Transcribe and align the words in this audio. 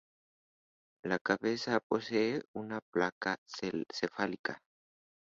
La 1.03 1.19
cabeza 1.19 1.79
posee 1.79 2.41
una 2.55 2.79
placa 2.91 3.37
cefálica. 3.53 4.59